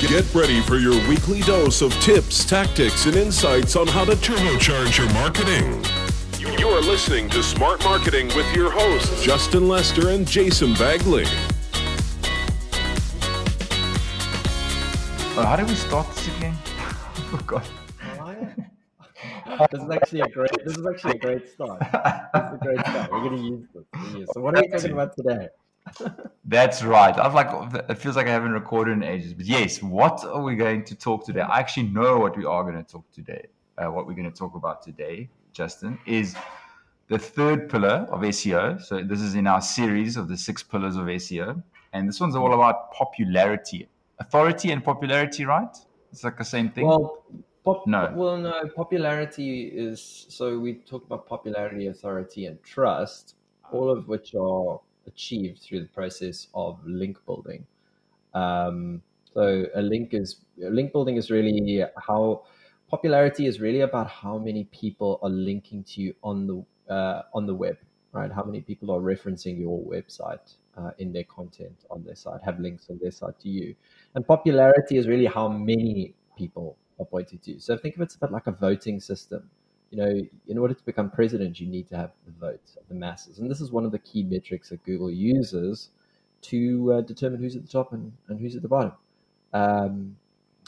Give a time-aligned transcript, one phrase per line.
[0.00, 4.98] Get ready for your weekly dose of tips, tactics, and insights on how to turbocharge
[4.98, 5.82] your marketing.
[6.58, 11.24] You are listening to Smart Marketing with your hosts, Justin Lester and Jason Bagley.
[15.34, 16.54] Oh, how do we start this again?
[17.32, 17.64] oh God.
[19.72, 20.50] this is actually a great.
[20.62, 21.80] This is actually a great start.
[21.80, 23.12] This is a great start.
[23.12, 24.28] We're going to use this.
[24.34, 25.48] So, what are we talking about today?
[26.44, 27.16] That's right.
[27.18, 27.48] I've like
[27.88, 29.34] it feels like I haven't recorded in ages.
[29.34, 31.40] But yes, what are we going to talk today?
[31.40, 33.46] I actually know what we are going to talk today.
[33.78, 36.34] Uh, what we're going to talk about today, Justin, is
[37.08, 38.80] the third pillar of SEO.
[38.82, 42.36] So this is in our series of the six pillars of SEO, and this one's
[42.36, 45.44] all about popularity, authority, and popularity.
[45.44, 45.76] Right?
[46.12, 46.86] It's like the same thing.
[46.86, 47.24] Well,
[47.64, 48.12] pop- no.
[48.14, 48.68] Well, no.
[48.74, 53.34] Popularity is so we talk about popularity, authority, and trust,
[53.72, 57.66] all of which are achieved through the process of link building.
[58.34, 62.44] Um, so a link is link building is really how
[62.88, 67.46] popularity is really about how many people are linking to you on the uh, on
[67.46, 67.76] the web,
[68.12, 68.32] right?
[68.32, 72.60] How many people are referencing your website uh, in their content on their site, have
[72.60, 73.74] links on their site to you,
[74.14, 77.60] and popularity is really how many people are pointing to you.
[77.60, 79.50] So think of it a bit like a voting system
[79.96, 82.94] you know, in order to become president, you need to have the votes of the
[82.94, 83.38] masses.
[83.38, 85.88] And this is one of the key metrics that Google uses
[86.42, 88.92] to uh, determine who's at the top and, and who's at the bottom.
[89.54, 90.16] Um,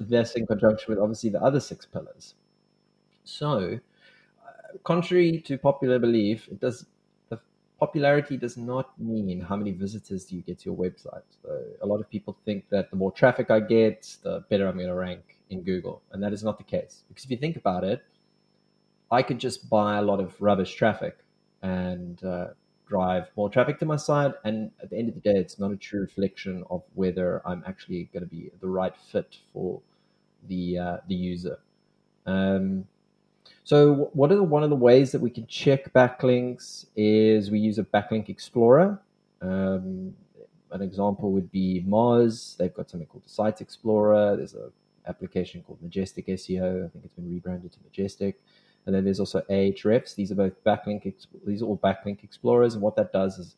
[0.00, 2.34] this in conjunction with obviously the other six pillars.
[3.22, 3.78] So,
[4.44, 6.86] uh, contrary to popular belief, it does
[7.28, 7.38] the
[7.78, 11.22] popularity does not mean how many visitors do you get to your website.
[11.44, 14.74] So a lot of people think that the more traffic I get, the better I'm
[14.74, 17.04] going to rank in Google, and that is not the case.
[17.06, 18.02] Because if you think about it,
[19.12, 21.18] I could just buy a lot of rubbish traffic
[21.60, 22.46] and uh,
[22.88, 24.32] drive more traffic to my site.
[24.44, 27.62] And at the end of the day, it's not a true reflection of whether I'm
[27.66, 29.82] actually going to be the right fit for
[30.48, 31.58] the uh, the user.
[32.24, 32.86] Um,
[33.64, 37.58] so, what are the, one of the ways that we can check backlinks is we
[37.58, 38.98] use a backlink explorer.
[39.42, 40.14] Um,
[40.70, 42.56] an example would be Moz.
[42.56, 44.36] They've got something called the Site Explorer.
[44.36, 44.72] There's an
[45.06, 46.86] application called Majestic SEO.
[46.86, 48.40] I think it's been rebranded to Majestic.
[48.86, 50.14] And then there's also Ahrefs.
[50.14, 51.12] These are both backlink.
[51.46, 52.74] These are all backlink explorers.
[52.74, 53.54] And what that does is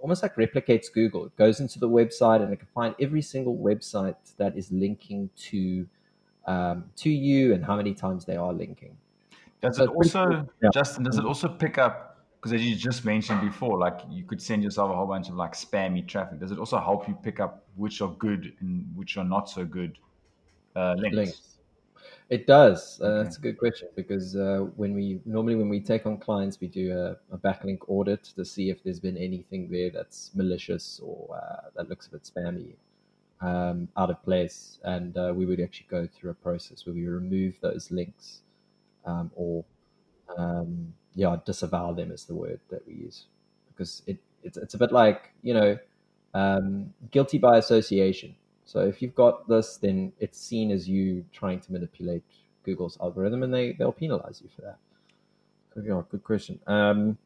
[0.00, 1.26] almost like replicates Google.
[1.26, 5.30] It goes into the website and it can find every single website that is linking
[5.50, 5.86] to
[6.46, 8.96] um, to you and how many times they are linking.
[9.60, 10.50] Does so it also, cool.
[10.62, 10.70] yeah.
[10.74, 11.04] Justin?
[11.04, 12.18] Does it also pick up?
[12.36, 15.36] Because as you just mentioned before, like you could send yourself a whole bunch of
[15.36, 16.40] like spammy traffic.
[16.40, 19.64] Does it also help you pick up which are good and which are not so
[19.64, 19.96] good
[20.74, 21.16] uh, links?
[21.16, 21.51] links.
[22.32, 22.98] It does.
[22.98, 23.22] Uh, okay.
[23.24, 26.66] That's a good question because uh, when we normally when we take on clients, we
[26.66, 31.28] do a, a, backlink audit to see if there's been anything there that's malicious or
[31.36, 32.72] uh, that looks a bit spammy,
[33.42, 37.06] um, out of place, and uh, we would actually go through a process where we
[37.06, 38.40] remove those links,
[39.04, 39.62] um, or
[40.38, 43.26] um, yeah, disavow them is the word that we use
[43.68, 45.78] because it it's, it's a bit like you know
[46.32, 48.34] um, guilty by association
[48.72, 52.22] so if you've got this, then it's seen as you trying to manipulate
[52.64, 54.78] Google's algorithm, and they they'll penalize you for that.
[55.84, 56.58] Yeah, good question.
[56.66, 57.18] Um,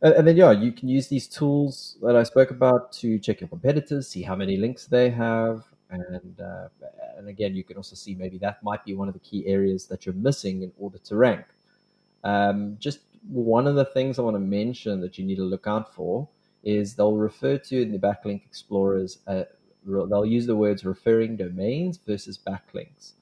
[0.00, 3.42] and, and, then yeah, you can use these tools that I spoke about to check
[3.42, 6.68] your competitors, see how many links they have, and uh,
[7.18, 9.84] and again, you can also see maybe that might be one of the key areas
[9.88, 11.44] that you're missing in order to rank.
[12.24, 15.66] Um, just one of the things I want to mention that you need to look
[15.66, 16.26] out for
[16.64, 19.44] is they'll refer to in the backlink explorers uh,
[19.84, 23.12] they'll use the words referring domains versus backlinks.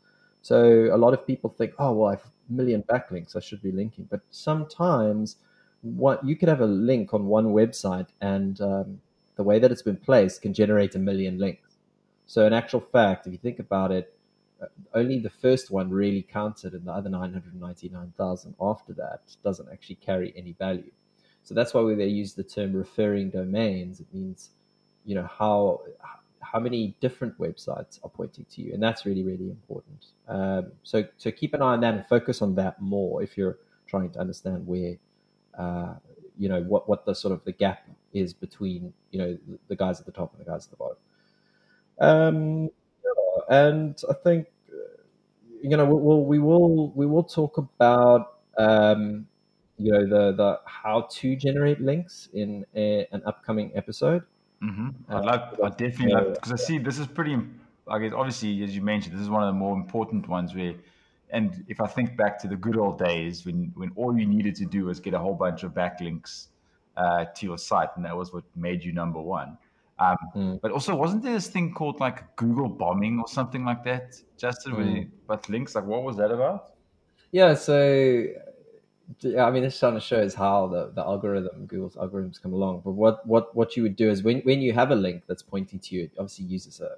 [0.43, 3.63] So a lot of people think, oh well, I have a million backlinks, I should
[3.63, 4.07] be linking.
[4.11, 5.37] But sometimes,
[5.83, 9.01] what you could have a link on one website, and um,
[9.37, 11.77] the way that it's been placed can generate a million links.
[12.27, 14.15] So in actual fact, if you think about it,
[14.61, 19.97] uh, only the first one really counted, and the other 999,000 after that doesn't actually
[19.97, 20.91] carry any value.
[21.45, 24.51] So that's why we they use the term referring domains, it means,
[25.07, 25.81] you know, how
[26.41, 30.07] how many different websites are pointing to you, and that's really really important.
[30.29, 33.59] Um, so so keep an eye on that and focus on that more if you're
[33.87, 34.97] trying to understand where
[35.59, 35.95] uh,
[36.39, 39.39] you know what what the sort of the gap is between you know
[39.69, 40.97] the guys at the top and the guys at the bottom.
[42.01, 42.71] Um,
[43.49, 44.47] and I think
[45.63, 49.27] you know we'll, we will we will talk about um,
[49.79, 54.23] you know the the how to generate links in a, an upcoming episode.
[54.63, 54.89] Mm-hmm.
[55.09, 57.37] I'd like, I definitely like because I see this is pretty.
[57.87, 60.75] I guess obviously, as you mentioned, this is one of the more important ones where,
[61.31, 64.57] and if I think back to the good old days when when all you needed
[64.57, 66.49] to do was get a whole bunch of backlinks
[66.97, 69.57] uh, to your site, and that was what made you number one.
[70.01, 70.61] Um, mm.
[70.61, 74.73] But also, wasn't there this thing called like Google bombing or something like that, Justin,
[74.73, 75.09] mm.
[75.29, 75.75] with links?
[75.75, 76.73] Like, what was that about?
[77.31, 78.25] Yeah, so
[79.39, 82.83] I mean, this kind of shows how the, the algorithm, Google's algorithms come along.
[82.85, 85.43] But what, what, what you would do is when, when you have a link that's
[85.43, 86.97] pointing to you, it obviously uses a,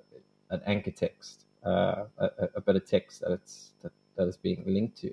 [0.52, 4.64] an anchor text, uh, a, a bit of text that it's that, that is being
[4.66, 5.12] linked to.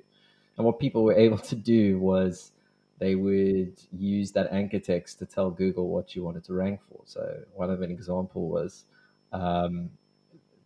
[0.57, 2.51] And what people were able to do was
[2.99, 6.99] they would use that anchor text to tell Google what you wanted to rank for.
[7.05, 8.85] So one of an example was
[9.31, 9.91] um,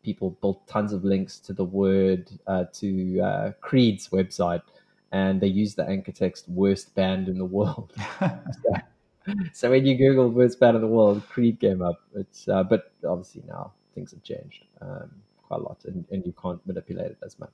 [0.01, 4.62] people built tons of links to the word uh, to uh, Creed's website,
[5.12, 8.74] and they used the anchor text "worst band in the world." so,
[9.54, 12.02] so, when you Google "worst band in the world," Creed came up.
[12.16, 15.12] It's uh, but obviously now things have changed um,
[15.44, 17.54] quite a lot, and, and you can't manipulate it as much.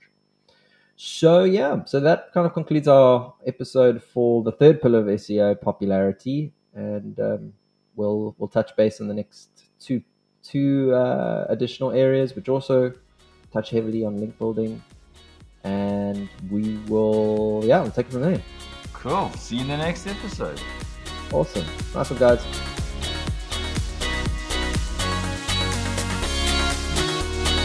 [0.95, 5.61] So yeah, so that kind of concludes our episode for the third pillar of SEO
[5.61, 7.53] popularity, and um,
[7.95, 9.49] we'll we'll touch base on the next
[9.79, 10.01] two
[10.41, 12.93] two uh, additional areas, which also
[13.53, 14.81] touch heavily on link building,
[15.67, 18.41] and we will yeah we'll take it from there.
[18.93, 19.31] Cool.
[19.33, 20.61] See you in the next episode.
[21.31, 21.65] Awesome.
[21.93, 22.43] Nice one, guys.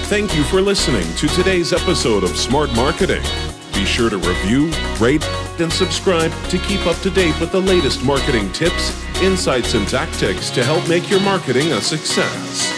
[0.08, 3.22] Thank you for listening to today's episode of Smart Marketing.
[3.72, 4.70] Be sure to review,
[5.00, 5.24] rate,
[5.58, 10.50] and subscribe to keep up to date with the latest marketing tips, insights, and tactics
[10.50, 12.71] to help make your marketing a success.